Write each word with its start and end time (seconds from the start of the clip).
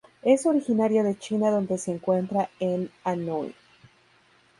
Es 0.23 0.47
originaria 0.47 1.03
de 1.03 1.15
China 1.15 1.51
donde 1.51 1.77
se 1.77 1.91
encuentra 1.91 2.49
en 2.59 2.89
Anhui. 3.03 3.53